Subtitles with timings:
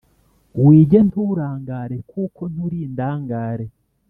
[0.63, 3.67] wige nturangare kuko nturi indangare,